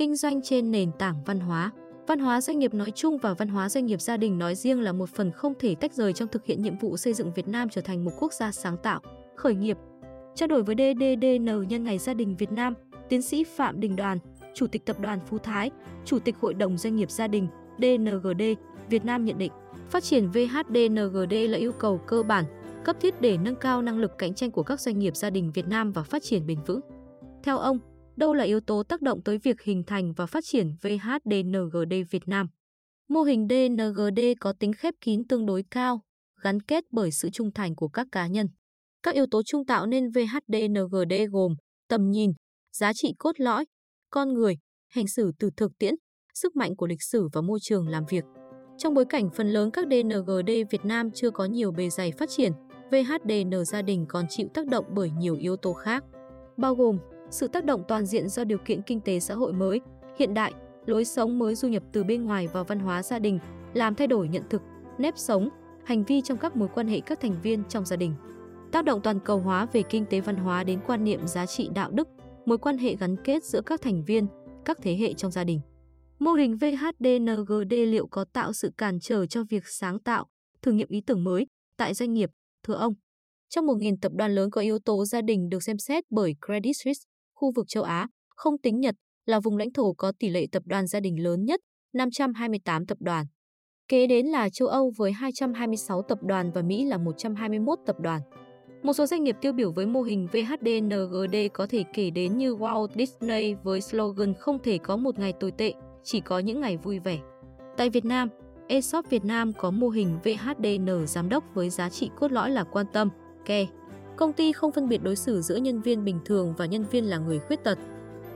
kinh 0.00 0.16
doanh 0.16 0.42
trên 0.42 0.70
nền 0.70 0.92
tảng 0.98 1.24
văn 1.24 1.40
hóa. 1.40 1.70
Văn 2.06 2.18
hóa 2.18 2.40
doanh 2.40 2.58
nghiệp 2.58 2.74
nói 2.74 2.90
chung 2.94 3.18
và 3.18 3.34
văn 3.34 3.48
hóa 3.48 3.68
doanh 3.68 3.86
nghiệp 3.86 4.00
gia 4.00 4.16
đình 4.16 4.38
nói 4.38 4.54
riêng 4.54 4.80
là 4.80 4.92
một 4.92 5.08
phần 5.08 5.30
không 5.32 5.52
thể 5.58 5.74
tách 5.74 5.92
rời 5.92 6.12
trong 6.12 6.28
thực 6.28 6.44
hiện 6.44 6.62
nhiệm 6.62 6.78
vụ 6.78 6.96
xây 6.96 7.12
dựng 7.12 7.32
Việt 7.32 7.48
Nam 7.48 7.68
trở 7.68 7.80
thành 7.80 8.04
một 8.04 8.10
quốc 8.18 8.32
gia 8.32 8.52
sáng 8.52 8.76
tạo, 8.76 9.00
khởi 9.36 9.54
nghiệp. 9.54 9.78
Trao 10.34 10.46
đổi 10.46 10.62
với 10.62 10.74
DDDN 10.74 11.68
nhân 11.68 11.84
ngày 11.84 11.98
gia 11.98 12.14
đình 12.14 12.36
Việt 12.36 12.52
Nam, 12.52 12.74
tiến 13.08 13.22
sĩ 13.22 13.44
Phạm 13.44 13.80
Đình 13.80 13.96
Đoàn, 13.96 14.18
Chủ 14.54 14.66
tịch 14.66 14.86
Tập 14.86 15.00
đoàn 15.00 15.20
Phú 15.26 15.38
Thái, 15.38 15.70
Chủ 16.04 16.18
tịch 16.18 16.36
Hội 16.40 16.54
đồng 16.54 16.78
Doanh 16.78 16.96
nghiệp 16.96 17.10
Gia 17.10 17.28
đình 17.28 17.48
DNGD 17.78 18.42
Việt 18.90 19.04
Nam 19.04 19.24
nhận 19.24 19.38
định, 19.38 19.52
phát 19.90 20.02
triển 20.02 20.30
VHDNGD 20.30 21.34
là 21.48 21.58
yêu 21.58 21.72
cầu 21.72 22.00
cơ 22.06 22.22
bản, 22.22 22.44
cấp 22.84 22.96
thiết 23.00 23.20
để 23.20 23.36
nâng 23.36 23.56
cao 23.56 23.82
năng 23.82 23.98
lực 23.98 24.18
cạnh 24.18 24.34
tranh 24.34 24.50
của 24.50 24.62
các 24.62 24.80
doanh 24.80 24.98
nghiệp 24.98 25.16
gia 25.16 25.30
đình 25.30 25.50
Việt 25.54 25.68
Nam 25.68 25.92
và 25.92 26.02
phát 26.02 26.22
triển 26.22 26.46
bền 26.46 26.58
vững. 26.66 26.80
Theo 27.42 27.58
ông, 27.58 27.78
đâu 28.20 28.34
là 28.34 28.44
yếu 28.44 28.60
tố 28.60 28.82
tác 28.82 29.02
động 29.02 29.22
tới 29.22 29.38
việc 29.38 29.62
hình 29.62 29.82
thành 29.86 30.12
và 30.12 30.26
phát 30.26 30.44
triển 30.46 30.70
VHDNGD 30.82 31.94
Việt 32.10 32.22
Nam? 32.28 32.46
Mô 33.08 33.22
hình 33.22 33.48
DNGD 33.50 34.20
có 34.40 34.52
tính 34.60 34.72
khép 34.72 34.94
kín 35.00 35.28
tương 35.28 35.46
đối 35.46 35.64
cao, 35.70 36.00
gắn 36.42 36.60
kết 36.60 36.84
bởi 36.90 37.10
sự 37.12 37.30
trung 37.32 37.52
thành 37.52 37.74
của 37.74 37.88
các 37.88 38.06
cá 38.12 38.26
nhân. 38.26 38.46
Các 39.02 39.14
yếu 39.14 39.26
tố 39.30 39.42
trung 39.42 39.66
tạo 39.66 39.86
nên 39.86 40.10
VHDNGD 40.10 41.14
gồm 41.30 41.54
tầm 41.88 42.10
nhìn, 42.10 42.30
giá 42.72 42.92
trị 42.92 43.12
cốt 43.18 43.40
lõi, 43.40 43.64
con 44.10 44.32
người, 44.32 44.56
hành 44.88 45.06
xử 45.06 45.32
từ 45.38 45.50
thực 45.56 45.72
tiễn, 45.78 45.94
sức 46.34 46.56
mạnh 46.56 46.76
của 46.76 46.86
lịch 46.86 47.02
sử 47.02 47.28
và 47.32 47.40
môi 47.40 47.58
trường 47.62 47.88
làm 47.88 48.04
việc. 48.08 48.24
Trong 48.78 48.94
bối 48.94 49.04
cảnh 49.08 49.30
phần 49.36 49.50
lớn 49.50 49.70
các 49.70 49.86
DNGD 49.90 50.50
Việt 50.70 50.84
Nam 50.84 51.10
chưa 51.14 51.30
có 51.30 51.44
nhiều 51.44 51.72
bề 51.72 51.90
dày 51.90 52.12
phát 52.12 52.28
triển, 52.30 52.52
VHDN 52.90 53.64
gia 53.64 53.82
đình 53.82 54.06
còn 54.08 54.24
chịu 54.28 54.48
tác 54.54 54.66
động 54.66 54.84
bởi 54.94 55.10
nhiều 55.10 55.36
yếu 55.36 55.56
tố 55.56 55.72
khác, 55.72 56.04
bao 56.56 56.74
gồm 56.74 56.98
sự 57.30 57.48
tác 57.48 57.64
động 57.64 57.82
toàn 57.88 58.06
diện 58.06 58.28
do 58.28 58.44
điều 58.44 58.58
kiện 58.58 58.82
kinh 58.82 59.00
tế 59.00 59.20
xã 59.20 59.34
hội 59.34 59.52
mới, 59.52 59.80
hiện 60.18 60.34
đại, 60.34 60.52
lối 60.86 61.04
sống 61.04 61.38
mới 61.38 61.54
du 61.54 61.68
nhập 61.68 61.82
từ 61.92 62.04
bên 62.04 62.24
ngoài 62.24 62.46
vào 62.46 62.64
văn 62.64 62.78
hóa 62.78 63.02
gia 63.02 63.18
đình, 63.18 63.38
làm 63.74 63.94
thay 63.94 64.06
đổi 64.06 64.28
nhận 64.28 64.48
thức, 64.50 64.62
nếp 64.98 65.18
sống, 65.18 65.48
hành 65.84 66.04
vi 66.04 66.20
trong 66.20 66.38
các 66.38 66.56
mối 66.56 66.68
quan 66.74 66.88
hệ 66.88 67.00
các 67.00 67.20
thành 67.20 67.42
viên 67.42 67.64
trong 67.68 67.84
gia 67.84 67.96
đình. 67.96 68.14
Tác 68.72 68.84
động 68.84 69.00
toàn 69.02 69.20
cầu 69.20 69.38
hóa 69.38 69.66
về 69.72 69.82
kinh 69.82 70.06
tế 70.06 70.20
văn 70.20 70.36
hóa 70.36 70.64
đến 70.64 70.80
quan 70.86 71.04
niệm 71.04 71.26
giá 71.26 71.46
trị 71.46 71.68
đạo 71.74 71.90
đức, 71.90 72.08
mối 72.46 72.58
quan 72.58 72.78
hệ 72.78 72.96
gắn 72.96 73.16
kết 73.24 73.44
giữa 73.44 73.60
các 73.60 73.80
thành 73.82 74.04
viên, 74.04 74.26
các 74.64 74.78
thế 74.82 74.96
hệ 74.96 75.12
trong 75.12 75.30
gia 75.30 75.44
đình. 75.44 75.60
Mô 76.18 76.32
hình 76.32 76.56
VHDNGD 76.56 77.70
liệu 77.70 78.06
có 78.06 78.24
tạo 78.32 78.52
sự 78.52 78.72
cản 78.78 79.00
trở 79.00 79.26
cho 79.26 79.44
việc 79.50 79.62
sáng 79.66 79.98
tạo, 79.98 80.26
thử 80.62 80.72
nghiệm 80.72 80.88
ý 80.88 81.00
tưởng 81.06 81.24
mới 81.24 81.46
tại 81.76 81.94
doanh 81.94 82.12
nghiệp, 82.12 82.30
thưa 82.62 82.74
ông? 82.74 82.94
Trong 83.48 83.66
1.000 83.66 83.96
tập 84.02 84.12
đoàn 84.14 84.34
lớn 84.34 84.50
có 84.50 84.60
yếu 84.60 84.78
tố 84.78 85.04
gia 85.04 85.22
đình 85.22 85.48
được 85.48 85.62
xem 85.62 85.78
xét 85.78 86.04
bởi 86.10 86.36
Credit 86.46 86.76
Suisse, 86.84 87.09
khu 87.40 87.52
vực 87.56 87.68
châu 87.68 87.82
Á, 87.82 88.08
không 88.36 88.58
tính 88.58 88.80
Nhật, 88.80 88.94
là 89.26 89.40
vùng 89.40 89.56
lãnh 89.56 89.72
thổ 89.72 89.92
có 89.92 90.12
tỷ 90.18 90.28
lệ 90.28 90.46
tập 90.52 90.62
đoàn 90.66 90.86
gia 90.86 91.00
đình 91.00 91.22
lớn 91.22 91.44
nhất, 91.44 91.60
528 91.92 92.86
tập 92.86 92.98
đoàn. 93.00 93.26
Kế 93.88 94.06
đến 94.06 94.26
là 94.26 94.48
châu 94.48 94.68
Âu 94.68 94.92
với 94.96 95.12
226 95.12 96.02
tập 96.02 96.18
đoàn 96.22 96.50
và 96.52 96.62
Mỹ 96.62 96.84
là 96.84 96.98
121 96.98 97.78
tập 97.86 97.96
đoàn. 98.00 98.20
Một 98.82 98.92
số 98.92 99.06
doanh 99.06 99.24
nghiệp 99.24 99.36
tiêu 99.40 99.52
biểu 99.52 99.72
với 99.72 99.86
mô 99.86 100.02
hình 100.02 100.28
VHDNGD 100.32 101.36
có 101.52 101.66
thể 101.66 101.84
kể 101.94 102.10
đến 102.10 102.38
như 102.38 102.56
Walt 102.56 102.88
Disney 102.96 103.54
với 103.54 103.80
slogan 103.80 104.34
không 104.34 104.58
thể 104.58 104.78
có 104.78 104.96
một 104.96 105.18
ngày 105.18 105.32
tồi 105.32 105.50
tệ, 105.50 105.72
chỉ 106.04 106.20
có 106.20 106.38
những 106.38 106.60
ngày 106.60 106.76
vui 106.76 106.98
vẻ. 106.98 107.18
Tại 107.76 107.90
Việt 107.90 108.04
Nam, 108.04 108.28
ESOP 108.68 109.10
Việt 109.10 109.24
Nam 109.24 109.52
có 109.52 109.70
mô 109.70 109.88
hình 109.88 110.18
VHDN 110.24 111.06
giám 111.06 111.28
đốc 111.28 111.44
với 111.54 111.70
giá 111.70 111.90
trị 111.90 112.10
cốt 112.16 112.32
lõi 112.32 112.50
là 112.50 112.64
quan 112.64 112.86
tâm, 112.92 113.08
care. 113.44 113.66
Công 114.20 114.32
ty 114.32 114.52
không 114.52 114.72
phân 114.72 114.88
biệt 114.88 115.02
đối 115.02 115.16
xử 115.16 115.40
giữa 115.40 115.56
nhân 115.56 115.80
viên 115.80 116.04
bình 116.04 116.18
thường 116.24 116.54
và 116.58 116.66
nhân 116.66 116.84
viên 116.90 117.04
là 117.04 117.18
người 117.18 117.38
khuyết 117.38 117.64
tật. 117.64 117.78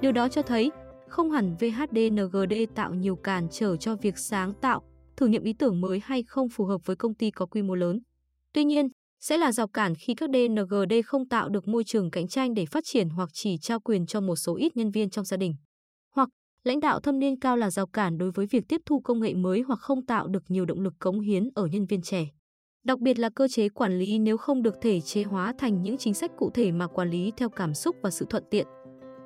Điều 0.01 0.13
đó 0.13 0.29
cho 0.29 0.43
thấy, 0.43 0.71
không 1.09 1.31
hẳn 1.31 1.57
VHDNGD 1.61 2.55
tạo 2.75 2.95
nhiều 2.95 3.17
cản 3.17 3.49
trở 3.51 3.77
cho 3.77 3.97
việc 3.97 4.19
sáng 4.19 4.53
tạo, 4.61 4.83
thử 5.17 5.27
nghiệm 5.27 5.43
ý 5.43 5.53
tưởng 5.59 5.81
mới 5.81 6.01
hay 6.05 6.23
không 6.23 6.49
phù 6.49 6.65
hợp 6.65 6.81
với 6.85 6.97
công 6.97 7.15
ty 7.15 7.31
có 7.31 7.47
quy 7.47 7.63
mô 7.63 7.75
lớn. 7.75 7.99
Tuy 8.53 8.65
nhiên, 8.65 8.89
sẽ 9.21 9.37
là 9.37 9.53
rào 9.53 9.69
cản 9.69 9.95
khi 9.95 10.15
các 10.15 10.31
DNGD 10.33 10.95
không 11.07 11.29
tạo 11.29 11.49
được 11.49 11.69
môi 11.69 11.85
trường 11.85 12.11
cạnh 12.11 12.29
tranh 12.29 12.55
để 12.55 12.67
phát 12.67 12.85
triển 12.87 13.09
hoặc 13.09 13.29
chỉ 13.33 13.59
trao 13.59 13.81
quyền 13.81 14.07
cho 14.07 14.21
một 14.21 14.37
số 14.37 14.57
ít 14.57 14.77
nhân 14.77 14.91
viên 14.91 15.11
trong 15.11 15.25
gia 15.25 15.37
đình. 15.37 15.55
Hoặc 16.15 16.29
lãnh 16.65 16.81
đạo 16.81 17.01
thâm 17.01 17.19
niên 17.19 17.39
cao 17.41 17.57
là 17.57 17.71
rào 17.71 17.87
cản 17.87 18.19
đối 18.19 18.31
với 18.31 18.47
việc 18.47 18.65
tiếp 18.69 18.81
thu 18.87 19.01
công 19.01 19.21
nghệ 19.21 19.35
mới 19.35 19.61
hoặc 19.61 19.81
không 19.81 20.07
tạo 20.07 20.29
được 20.29 20.43
nhiều 20.49 20.65
động 20.65 20.81
lực 20.81 20.95
cống 20.99 21.21
hiến 21.21 21.49
ở 21.55 21.67
nhân 21.67 21.87
viên 21.87 22.03
trẻ. 22.03 22.27
Đặc 22.85 23.01
biệt 23.01 23.19
là 23.19 23.29
cơ 23.29 23.49
chế 23.49 23.69
quản 23.69 23.99
lý 23.99 24.19
nếu 24.19 24.37
không 24.37 24.63
được 24.63 24.81
thể 24.81 25.01
chế 25.01 25.23
hóa 25.23 25.53
thành 25.59 25.83
những 25.83 25.97
chính 25.99 26.15
sách 26.15 26.31
cụ 26.37 26.51
thể 26.51 26.73
mà 26.73 26.87
quản 26.87 27.11
lý 27.11 27.33
theo 27.37 27.49
cảm 27.49 27.75
xúc 27.75 27.97
và 28.03 28.11
sự 28.11 28.27
thuận 28.31 28.45
tiện. 28.51 28.67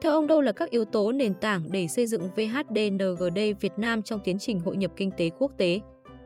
Theo 0.00 0.12
ông 0.12 0.26
đâu 0.26 0.40
là 0.40 0.52
các 0.52 0.70
yếu 0.70 0.84
tố 0.84 1.12
nền 1.12 1.34
tảng 1.34 1.72
để 1.72 1.88
xây 1.88 2.06
dựng 2.06 2.22
VHDNGD 2.36 3.38
Việt 3.60 3.72
Nam 3.76 4.02
trong 4.02 4.20
tiến 4.24 4.38
trình 4.38 4.60
hội 4.60 4.76
nhập 4.76 4.92
kinh 4.96 5.10
tế 5.16 5.30
quốc 5.38 5.52
tế? 5.56 5.80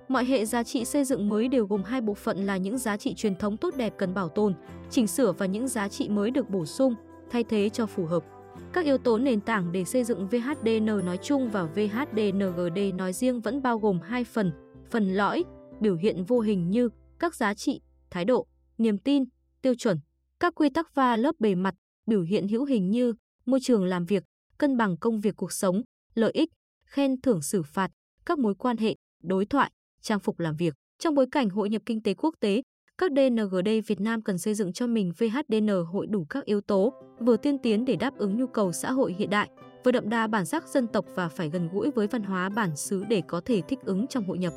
Mọi 0.09 0.25
hệ 0.25 0.45
giá 0.45 0.63
trị 0.63 0.85
xây 0.85 1.05
dựng 1.05 1.29
mới 1.29 1.49
đều 1.49 1.67
gồm 1.67 1.83
hai 1.83 2.01
bộ 2.01 2.15
phận 2.15 2.47
là 2.47 2.57
những 2.57 2.79
giá 2.79 2.97
trị 2.97 3.15
truyền 3.15 3.35
thống 3.35 3.57
tốt 3.57 3.75
đẹp 3.77 3.95
cần 3.99 4.15
bảo 4.15 4.29
tồn, 4.29 4.55
chỉnh 4.91 5.07
sửa 5.07 5.33
và 5.33 5.47
những 5.47 5.69
giá 5.69 5.89
trị 5.89 6.09
mới 6.09 6.31
được 6.31 6.51
bổ 6.51 6.67
sung, 6.67 6.95
thay 7.31 7.45
thế 7.45 7.69
cho 7.69 7.87
phù 7.87 8.07
hợp. 8.07 8.25
Các 8.73 8.85
yếu 8.85 8.99
tố 8.99 9.19
nền 9.19 9.41
tảng 9.41 9.73
để 9.73 9.85
xây 9.85 10.05
dựng 10.05 10.29
VHDN 10.29 10.87
nói 10.87 11.19
chung 11.23 11.51
và 11.51 11.65
VHDNGD 11.65 12.95
nói 12.95 13.13
riêng 13.13 13.41
vẫn 13.41 13.63
bao 13.63 13.79
gồm 13.79 14.01
hai 14.01 14.25
phần, 14.25 14.53
phần 14.91 15.15
lõi, 15.15 15.45
biểu 15.81 15.97
hiện 15.97 16.25
vô 16.25 16.41
hình 16.41 16.71
như 16.71 16.89
các 17.23 17.35
giá 17.35 17.55
trị, 17.55 17.81
thái 18.11 18.25
độ, 18.25 18.47
niềm 18.79 18.99
tin, 18.99 19.25
tiêu 19.63 19.75
chuẩn, 19.75 19.99
các 20.41 20.55
quy 20.55 20.69
tắc 20.71 20.95
pha 20.95 21.17
lớp 21.17 21.35
bề 21.39 21.55
mặt, 21.55 21.75
biểu 22.07 22.23
hiện 22.23 22.49
hữu 22.49 22.65
hình 22.65 22.91
như 22.91 23.15
môi 23.47 23.61
trường 23.63 23.85
làm 23.85 24.07
việc, 24.07 24.25
cân 24.59 24.77
bằng 24.77 24.97
công 24.97 25.21
việc 25.21 25.37
cuộc 25.37 25.53
sống, 25.53 25.83
lợi 26.15 26.31
ích, 26.33 26.51
khen 26.85 27.21
thưởng 27.21 27.43
xử 27.43 27.63
phạt, 27.63 27.91
các 28.27 28.39
mối 28.39 28.55
quan 28.55 28.77
hệ, 28.77 28.97
đối 29.23 29.47
thoại, 29.47 29.71
trang 30.01 30.21
phục 30.21 30.41
làm 30.41 30.57
việc. 30.57 30.75
Trong 30.99 31.15
bối 31.15 31.27
cảnh 31.31 31.51
hội 31.51 31.69
nhập 31.69 31.83
kinh 31.87 32.03
tế 32.03 32.15
quốc 32.15 32.35
tế, 32.41 32.63
các 32.99 33.11
DNGD 33.17 33.69
Việt 33.87 34.01
Nam 34.01 34.23
cần 34.23 34.39
xây 34.39 34.55
dựng 34.55 34.73
cho 34.73 34.87
mình 34.87 35.13
VHDN 35.19 35.69
hội 35.93 36.07
đủ 36.07 36.25
các 36.25 36.45
yếu 36.45 36.61
tố, 36.61 36.93
vừa 37.21 37.37
tiên 37.37 37.59
tiến 37.59 37.85
để 37.85 37.97
đáp 37.97 38.17
ứng 38.17 38.37
nhu 38.37 38.47
cầu 38.47 38.73
xã 38.73 38.93
hội 38.93 39.15
hiện 39.19 39.31
đại, 39.31 39.49
vừa 39.85 39.93
đậm 39.93 40.09
đà 40.09 40.27
bản 40.27 40.47
sắc 40.47 40.69
dân 40.69 40.87
tộc 40.87 41.05
và 41.15 41.29
phải 41.29 41.49
gần 41.51 41.69
gũi 41.73 41.91
với 41.91 42.07
văn 42.07 42.23
hóa 42.23 42.49
bản 42.49 42.77
xứ 42.77 43.05
để 43.09 43.23
có 43.27 43.41
thể 43.45 43.63
thích 43.69 43.79
ứng 43.85 44.07
trong 44.07 44.25
hội 44.25 44.39
nhập. 44.39 44.53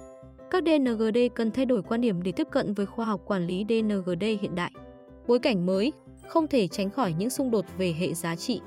Các 0.51 0.63
DNGD 0.65 1.17
cần 1.35 1.51
thay 1.51 1.65
đổi 1.65 1.83
quan 1.83 2.01
điểm 2.01 2.23
để 2.23 2.31
tiếp 2.31 2.47
cận 2.51 2.73
với 2.73 2.85
khoa 2.85 3.05
học 3.05 3.21
quản 3.25 3.47
lý 3.47 3.65
DNGD 3.69 4.23
hiện 4.41 4.55
đại. 4.55 4.71
Bối 5.27 5.39
cảnh 5.39 5.65
mới, 5.65 5.93
không 6.27 6.47
thể 6.47 6.67
tránh 6.67 6.89
khỏi 6.89 7.13
những 7.13 7.29
xung 7.29 7.51
đột 7.51 7.65
về 7.77 7.95
hệ 7.99 8.13
giá 8.13 8.35
trị. 8.35 8.61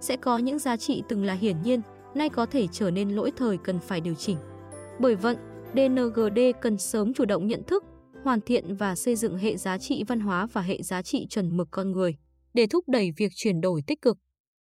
Sẽ 0.00 0.16
có 0.16 0.38
những 0.38 0.58
giá 0.58 0.76
trị 0.76 1.02
từng 1.08 1.24
là 1.24 1.34
hiển 1.34 1.62
nhiên, 1.62 1.80
nay 2.14 2.28
có 2.28 2.46
thể 2.46 2.66
trở 2.72 2.90
nên 2.90 3.10
lỗi 3.10 3.32
thời 3.36 3.56
cần 3.56 3.78
phải 3.78 4.00
điều 4.00 4.14
chỉnh. 4.14 4.36
Bởi 4.98 5.14
vậy, 5.14 5.36
DNGD 5.72 6.40
cần 6.60 6.78
sớm 6.78 7.14
chủ 7.14 7.24
động 7.24 7.46
nhận 7.46 7.62
thức, 7.62 7.84
hoàn 8.24 8.40
thiện 8.40 8.76
và 8.76 8.94
xây 8.94 9.16
dựng 9.16 9.38
hệ 9.38 9.56
giá 9.56 9.78
trị 9.78 10.04
văn 10.08 10.20
hóa 10.20 10.46
và 10.52 10.60
hệ 10.60 10.82
giá 10.82 11.02
trị 11.02 11.26
chuẩn 11.26 11.56
mực 11.56 11.68
con 11.70 11.92
người 11.92 12.16
để 12.54 12.66
thúc 12.66 12.84
đẩy 12.88 13.12
việc 13.16 13.32
chuyển 13.34 13.60
đổi 13.60 13.82
tích 13.86 14.02
cực. 14.02 14.18